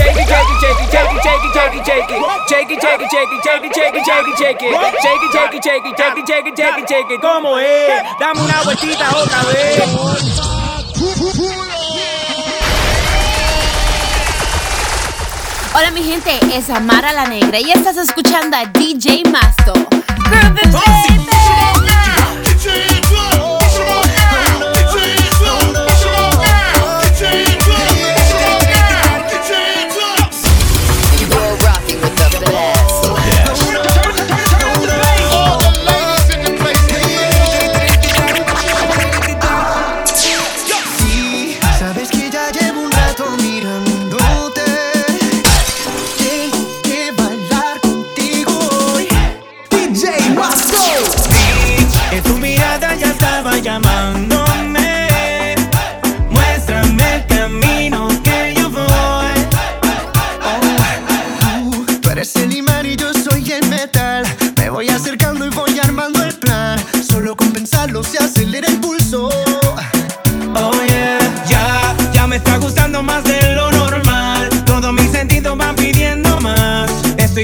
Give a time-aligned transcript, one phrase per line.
[0.00, 2.20] Shake it, shake it, shake it, shake it, shake it, shake it, shake it.
[2.48, 4.72] Shake it, shake it, shake it, shake it, shake it, shake it, shake it.
[5.04, 7.20] Shake it, shake it, shake it, shake it, shake it, shake it, shake it.
[7.20, 8.02] ¿Cómo es?
[8.18, 10.90] Dame una vueltita otra vez.
[15.74, 19.74] Hola mi gente, es Amara la Negra y estás escuchando a DJ Masto.
[20.30, 21.19] Groove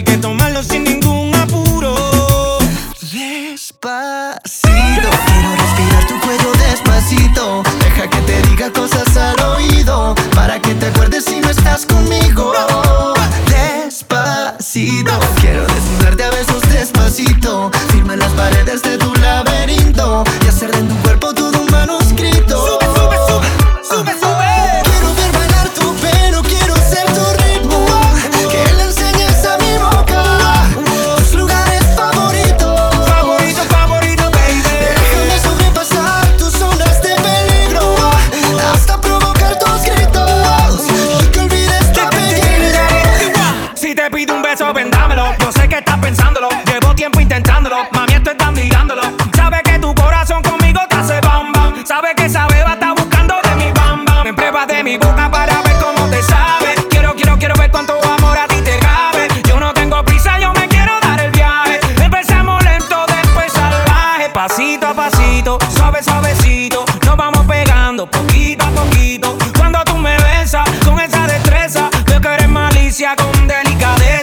[0.03, 0.17] que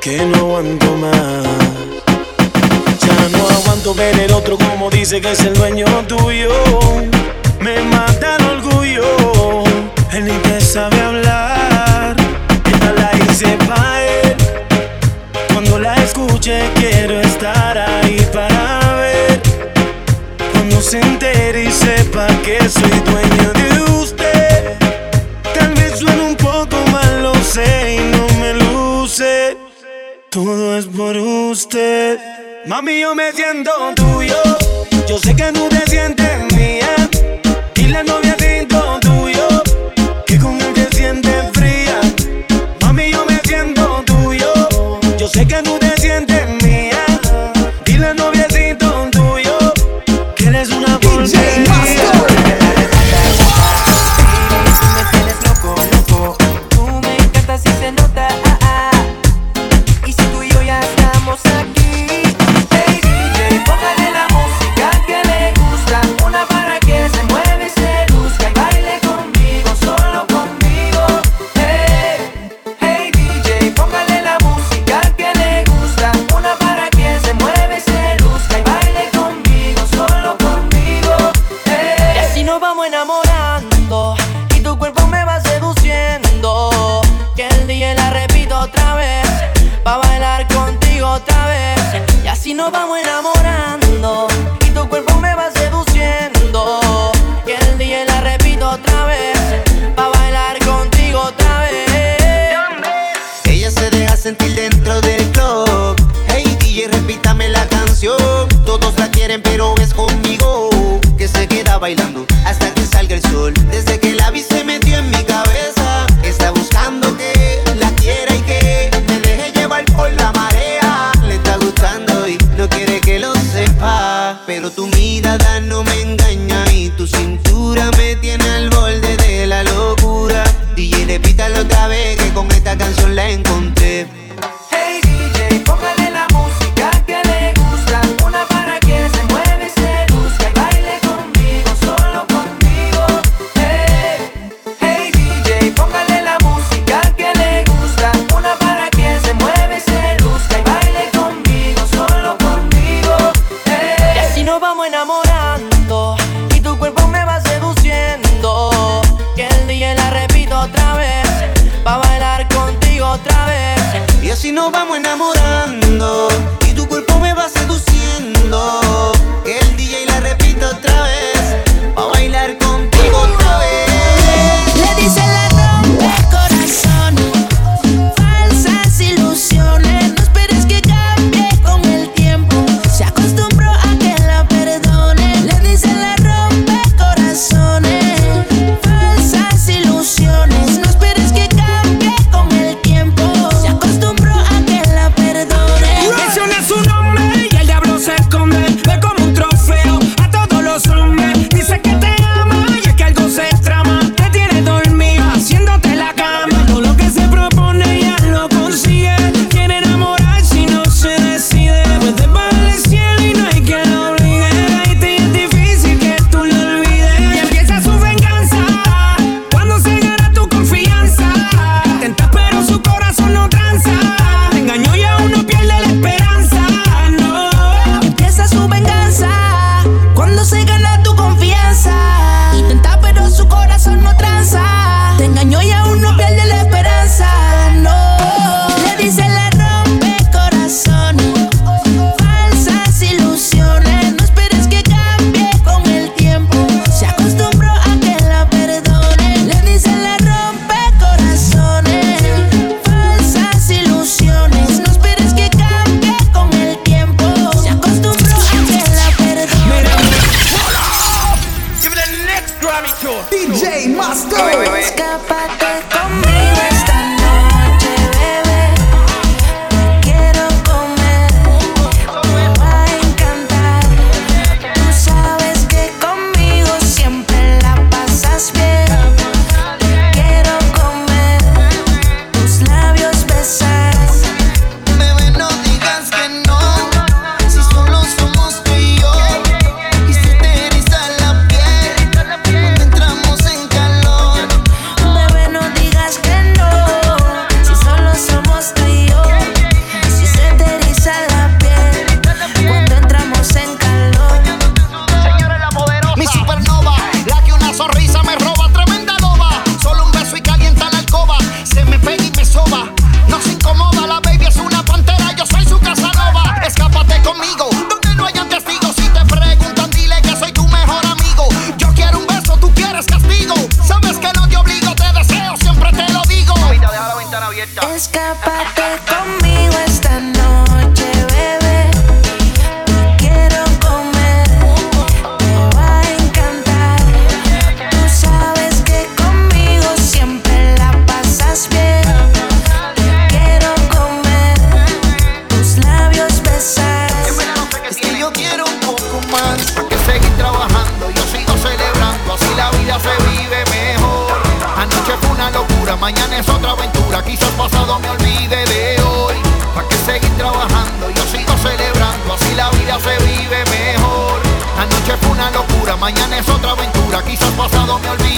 [0.00, 1.44] que no aguanto más.
[3.00, 6.52] Ya no aguanto ver el otro como dice que es el dueño tuyo.
[7.60, 9.64] Me mata el orgullo,
[10.12, 12.16] él ni te sabe hablar.
[12.64, 14.36] Esta la hice pa' él.
[15.52, 19.40] Cuando la escuche quiero estar ahí para ver.
[20.52, 23.25] Cuando se entere y sepa que soy dueño.
[32.66, 34.36] mami, yo me siento tuyo.
[35.08, 36.15] Yo sé que no te sientes.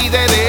[0.08, 0.47] Olvide de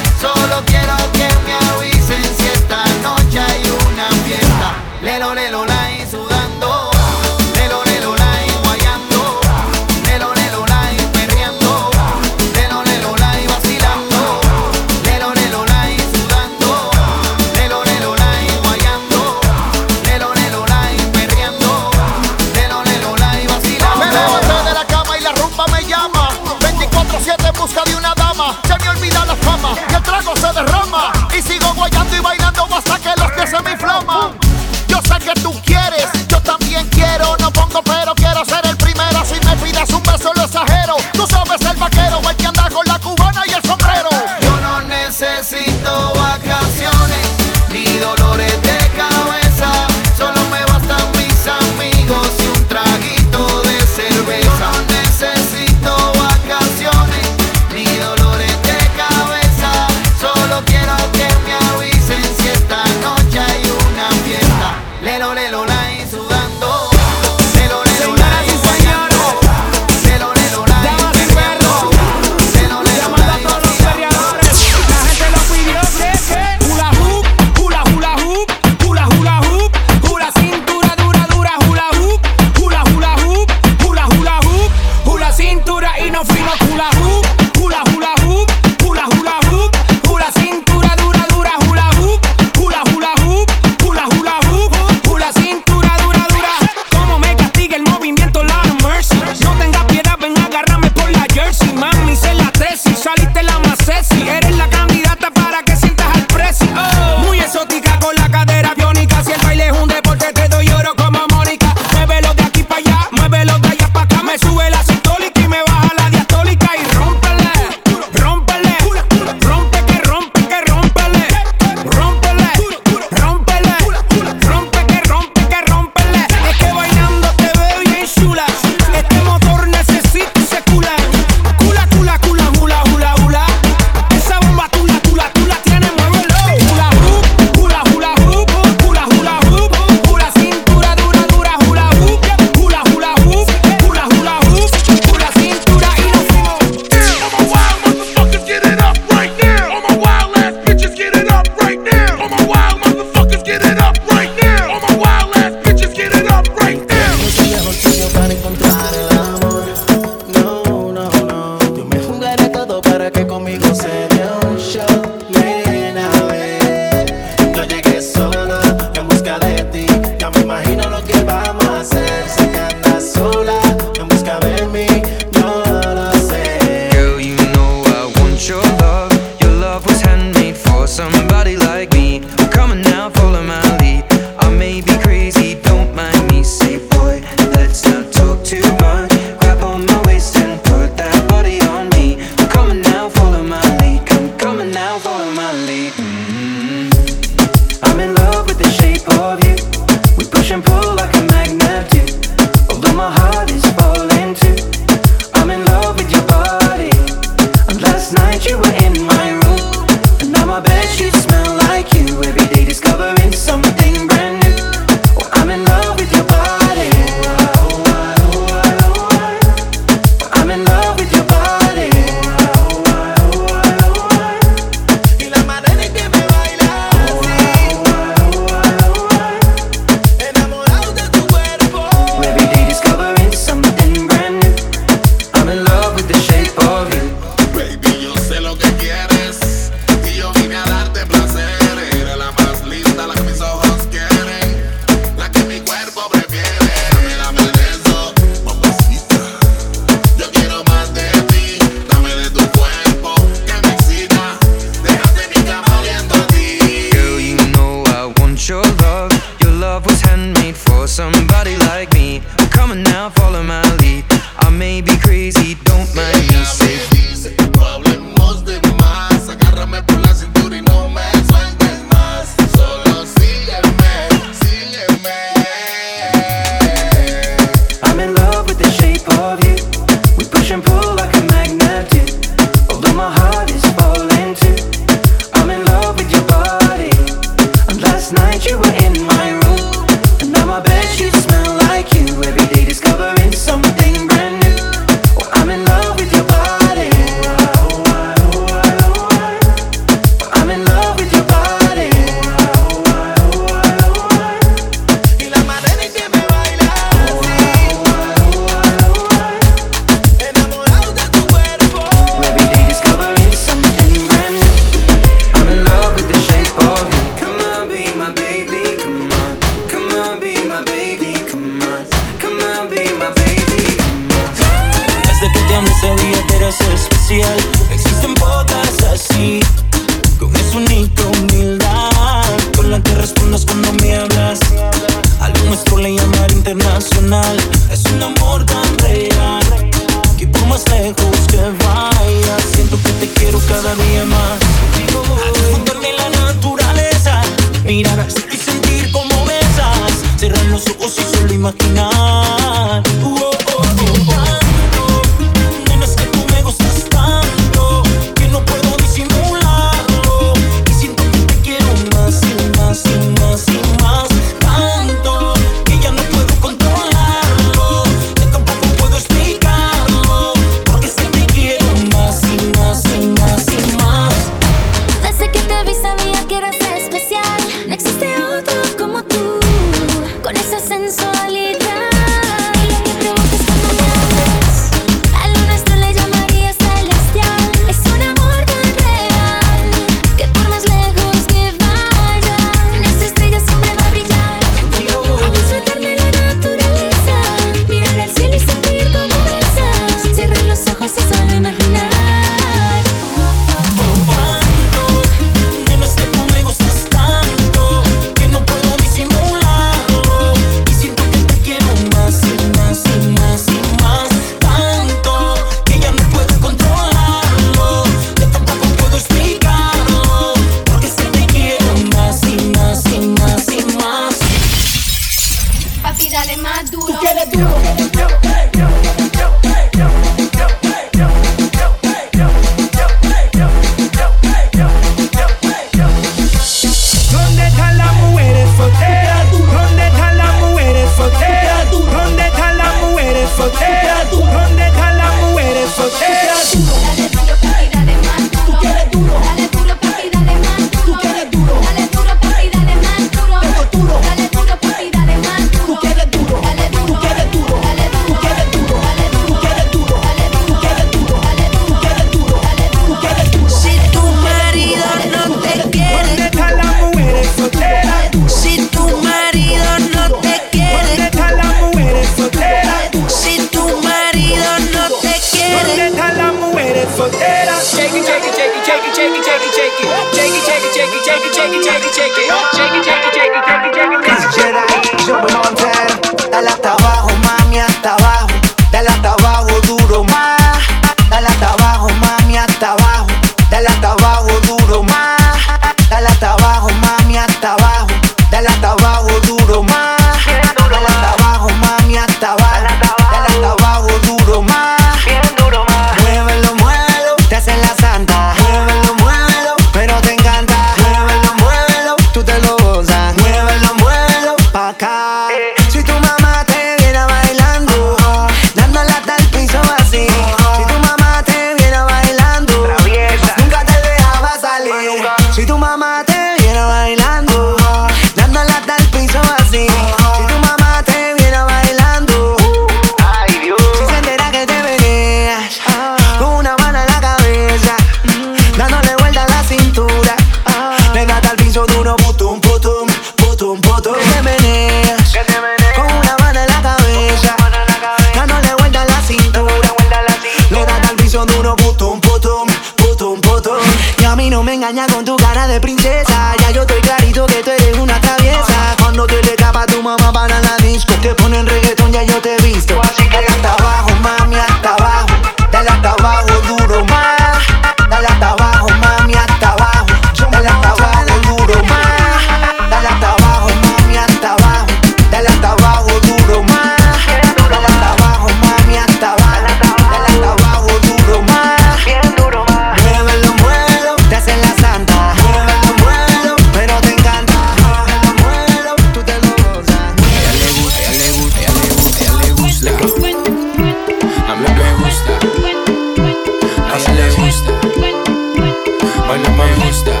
[599.86, 600.00] gusta.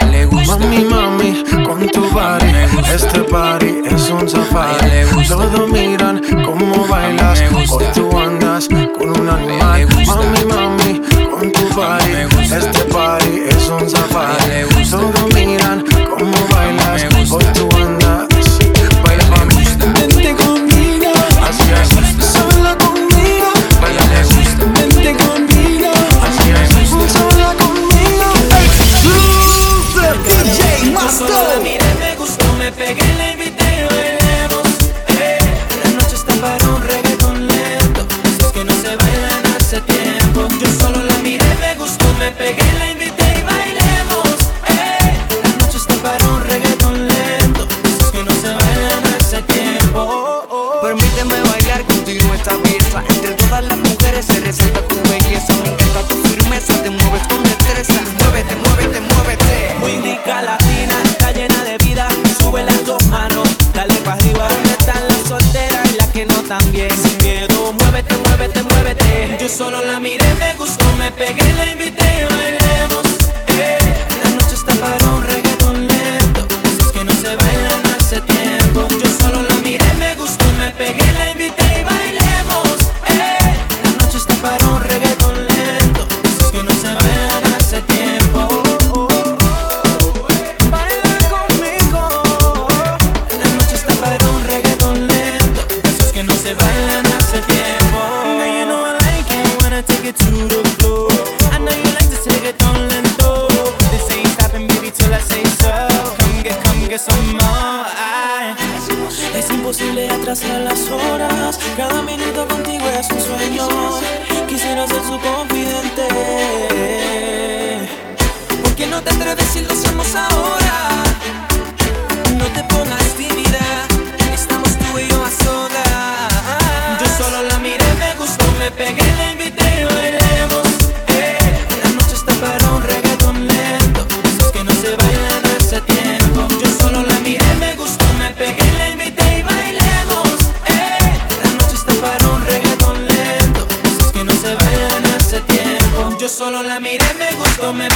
[0.00, 0.58] A le gusta.
[0.58, 2.50] Mami, mami, con tu body,
[2.92, 3.59] este body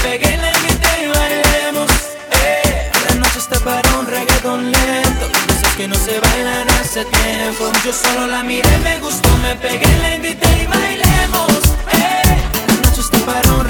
[0.05, 1.91] pegué la guitarra y bailemos.
[2.33, 2.91] Eh.
[3.09, 5.25] La noche está para un reggaetón lento.
[5.49, 7.65] Cosas que no se bailan hace tiempo.
[7.85, 11.63] Yo solo la miré, me gustó, me pegué, la invité y bailemos.
[11.93, 12.37] Eh.
[12.69, 13.65] La noche está para un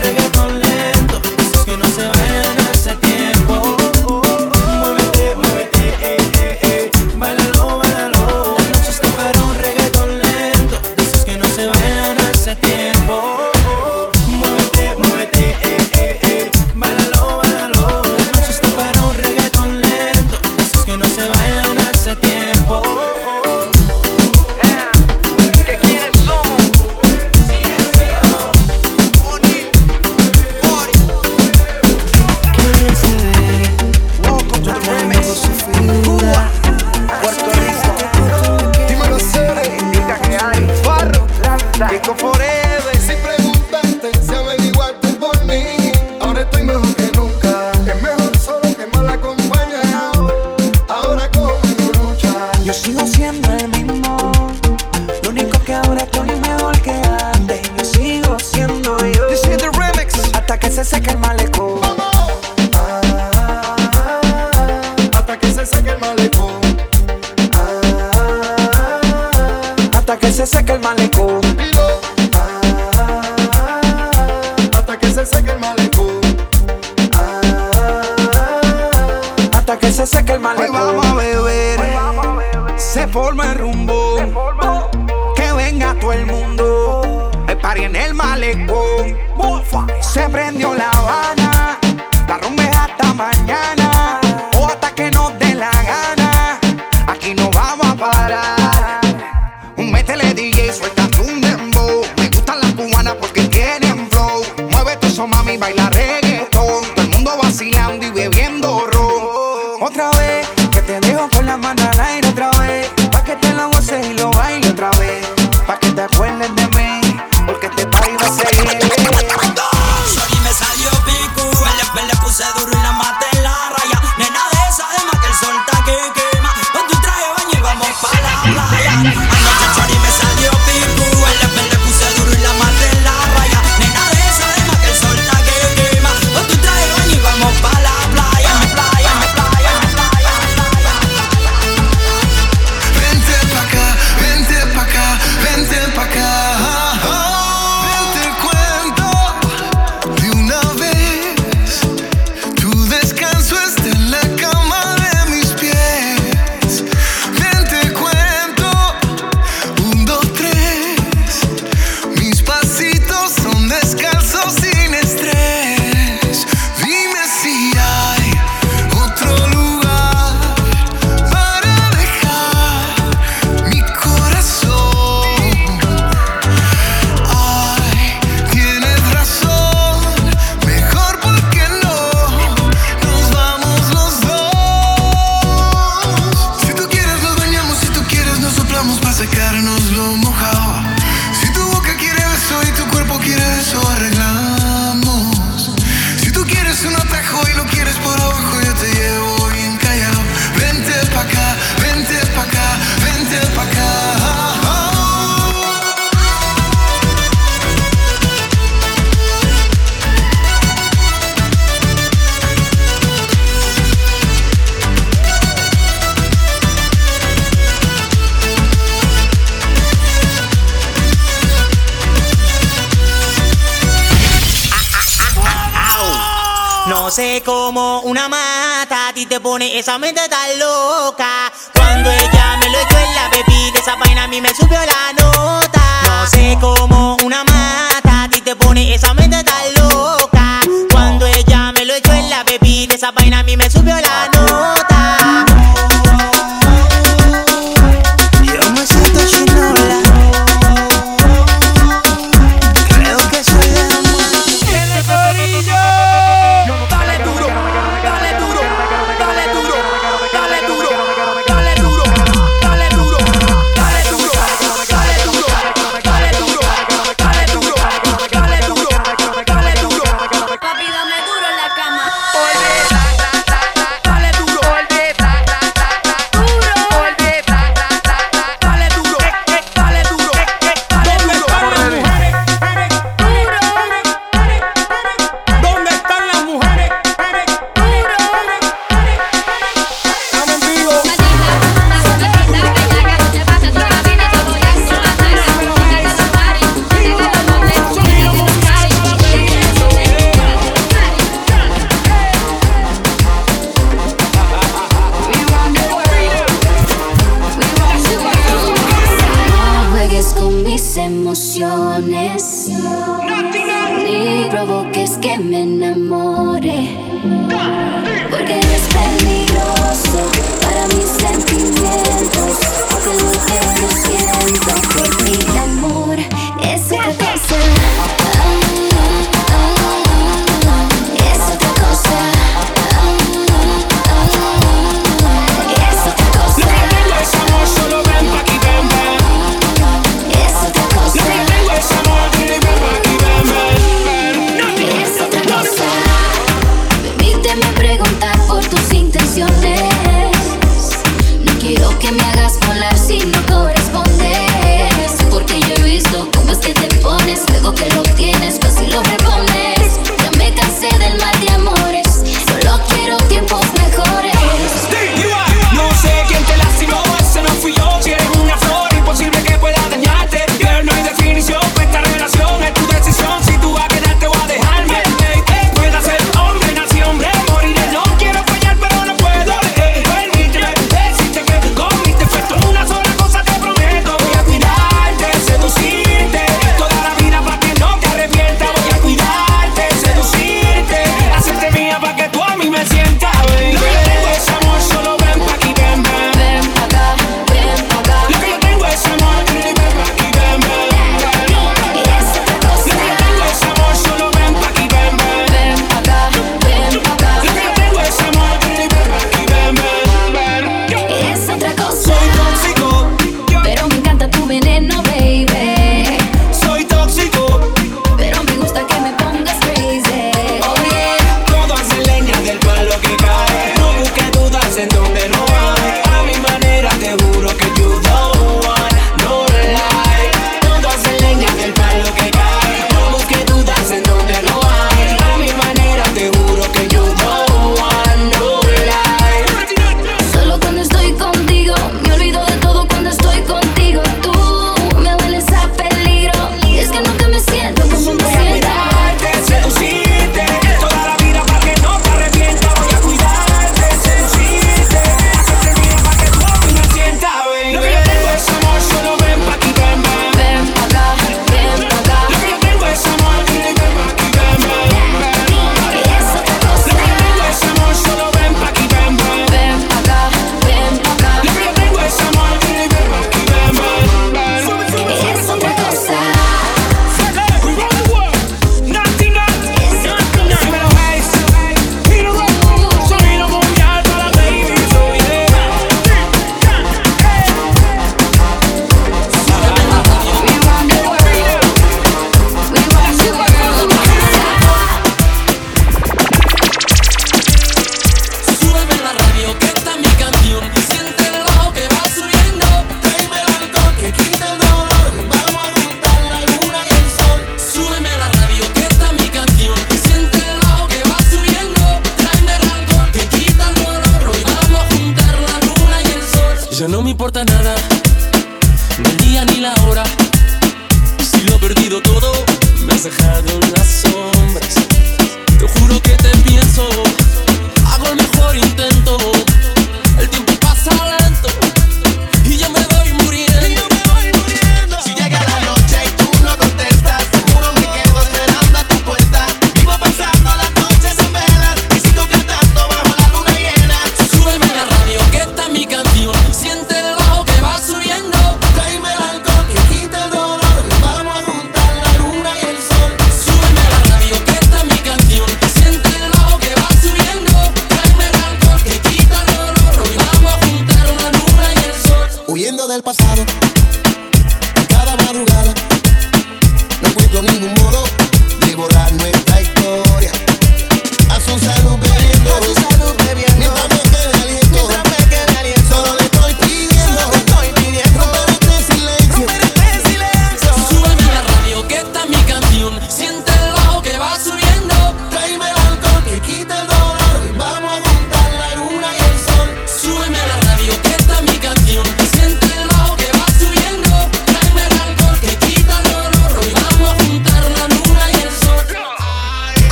[227.15, 231.53] Sé como una mata, a ti te pone esa mente tan loca.
[231.73, 235.13] Cuando ella me lo echó en la bebida, esa vaina a mí me subió la
[235.13, 235.81] nota.
[236.03, 240.61] No sé como una mata, a ti te pone esa mente tan loca.
[240.91, 244.29] Cuando ella me lo echó en la bebida, esa vaina a mí me subió la
[244.33, 245.54] nota.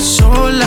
[0.00, 0.66] Sola,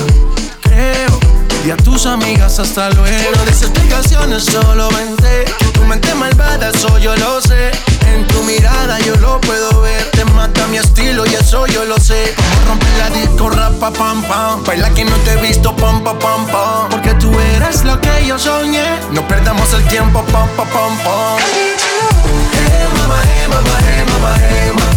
[0.62, 1.20] creo,
[1.66, 3.32] y a tus amigas hasta luego.
[3.38, 5.46] No des explicaciones, solo vente.
[5.72, 7.72] Tu mente malvada, eso yo lo sé.
[8.14, 10.04] En tu mirada yo lo puedo ver.
[10.12, 12.36] Te mata mi estilo y eso yo lo sé.
[12.36, 14.64] Como romper la disco, rapa, pam, pam.
[14.66, 16.90] Baila que no te he visto, pam, pam, pam.
[16.90, 19.00] Porque tú eres lo que yo soñé.
[19.12, 21.38] No perdamos el tiempo, pam, pam, pam, pam.
[22.52, 24.91] Hey, mama, hey, mama, hey, mama, hey.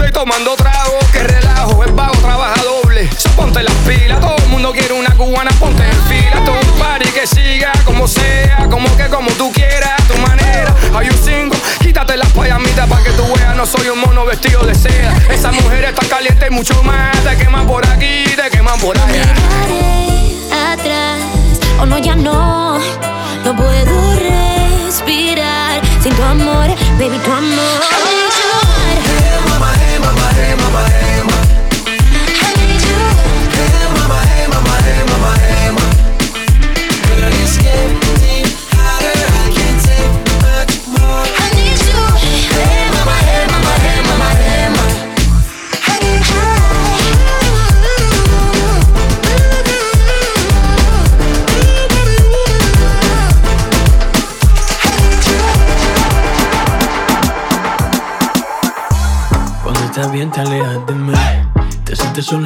[0.00, 0.98] Y tomando trago.
[1.12, 3.08] Que relajo, el vago trabaja doble.
[3.36, 6.44] Ponte las pilas, todo el mundo quiere una cubana, ponte en fila.
[6.44, 10.74] Todo un party que siga como sea, como que como tú quieras, tu manera.
[10.94, 14.62] Hay un single, quítate las payamitas para que tú veas, no soy un mono vestido
[14.64, 15.14] de seda.
[15.30, 17.66] Esa mujer está caliente y mucho más, te queman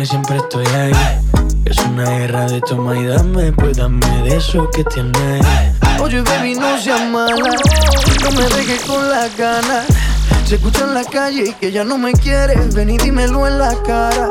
[0.07, 0.93] siempre estoy ahí
[1.65, 5.45] Es una guerra de toma y dame Pues dame de eso que tienes
[6.01, 7.35] Oye, baby, no seas mala.
[7.35, 9.87] No me dejes con las ganas.
[10.45, 12.75] Se escucha en la calle y que ya no me quieres.
[12.75, 14.31] Ven y dímelo en la cara.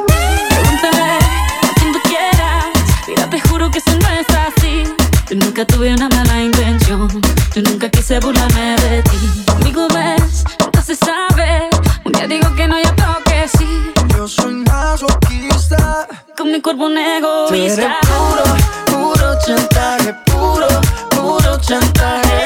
[0.50, 2.66] Pregúntale a quien tú quieras.
[3.08, 4.84] Mira, te juro que eso no es así.
[5.30, 7.10] Yo nunca tuve una mala intención.
[7.54, 9.44] Yo nunca quise burlarme de ti.
[9.48, 11.68] Conmigo ves, nunca se sabe.
[12.06, 13.95] Un día digo que no, y otro que sí.
[14.26, 16.08] Yo soy masoquista.
[16.36, 18.00] Con mi cuerpo un Tú eres egoísta.
[18.02, 20.16] puro, puro chantaje.
[20.26, 20.68] Puro,
[21.12, 22.45] puro chantaje.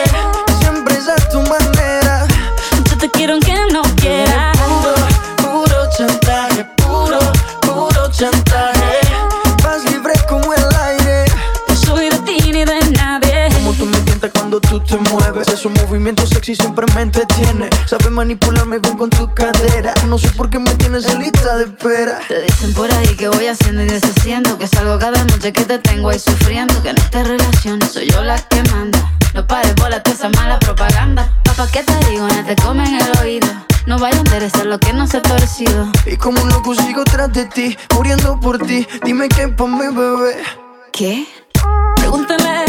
[16.50, 17.70] Sexy siempre me entretiene.
[17.86, 19.94] Sabes manipularme bien con tu cadera.
[20.08, 22.20] No sé por qué me tienes en lista de espera.
[22.28, 24.58] Te dicen por ahí que voy haciendo y deshaciendo.
[24.58, 26.82] Que salgo cada noche que te tengo ahí sufriendo.
[26.82, 29.00] Que en esta relación soy yo la que manda.
[29.34, 31.32] No pares bola toda esa mala propaganda.
[31.44, 32.28] Papá, ¿qué te digo?
[32.28, 33.48] No te comen el oído.
[33.86, 35.88] No vaya a interesar lo que no se ha torcido.
[36.06, 38.88] Y como un loco sigo tras de ti, muriendo por ti.
[39.04, 40.44] Dime qué pa' mi bebé.
[40.92, 41.28] ¿Qué?
[41.96, 42.66] Pregúntale a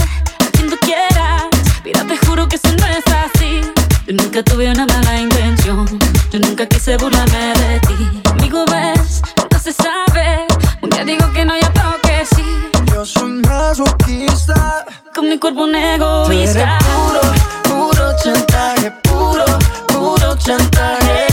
[0.53, 1.50] quien tú quieras.
[1.85, 3.61] Mira, te juro que eso no es así.
[4.07, 5.87] Yo nunca tuve una mala intención.
[6.31, 8.21] Yo nunca quise burlarme de ti.
[8.25, 10.47] Conmigo ves, nunca se sabe.
[10.83, 12.45] Un día digo que no, y otro que sí.
[12.93, 14.85] Yo soy masoquista.
[15.15, 16.79] Con mi cuerpo un egoísta.
[16.79, 17.21] puro,
[17.65, 18.91] puro chantaje.
[19.03, 19.45] Puro,
[19.89, 21.27] puro chantaje.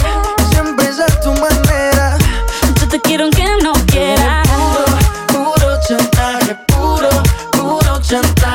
[0.51, 2.17] Siempre es a tu manera.
[2.79, 4.47] Yo te quiero aunque no quieras.
[4.47, 6.55] Puro, puro chantaje.
[6.67, 7.09] Puro,
[7.51, 8.46] puro chantaje.